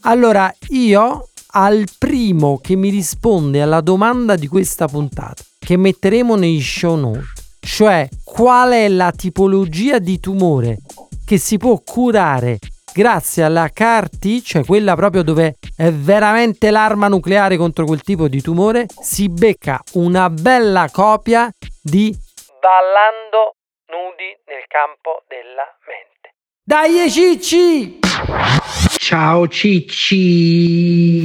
Allora, 0.03 0.53
io 0.69 1.30
al 1.53 1.85
primo 1.99 2.59
che 2.63 2.77
mi 2.77 2.91
risponde 2.91 3.63
alla 3.63 3.81
domanda 3.81 4.37
di 4.37 4.47
questa 4.47 4.87
puntata, 4.87 5.43
che 5.59 5.77
metteremo 5.77 6.37
nei 6.37 6.61
show 6.61 6.97
note, 6.97 7.25
cioè 7.61 8.09
qual 8.25 8.73
è 8.73 8.89
la 8.89 9.13
tipologia 9.13 9.99
di 9.99 10.19
tumore 10.21 10.79
che 11.25 11.39
si 11.39 11.59
può 11.59 11.81
curare 11.85 12.59
grazie 12.93 13.45
alla 13.45 13.69
CAR-T, 13.69 14.43
cioè 14.43 14.65
quella 14.65 14.95
proprio 14.95 15.23
dove 15.23 15.57
è 15.77 15.91
veramente 15.93 16.71
l'arma 16.71 17.09
nucleare 17.09 17.57
contro 17.57 17.85
quel 17.85 18.03
tipo 18.03 18.29
di 18.29 18.41
tumore, 18.41 18.87
si 19.01 19.29
becca 19.29 19.81
una 19.93 20.29
bella 20.29 20.89
copia 20.91 21.51
di 21.81 22.17
Ballando 22.61 23.57
nudi 23.87 24.37
nel 24.47 24.65
campo 24.69 25.23
della 25.29 25.65
mente. 25.87 26.10
Dai 26.71 27.11
cicci! 27.11 27.99
Ciao 28.97 29.49
cicci! 29.49 31.25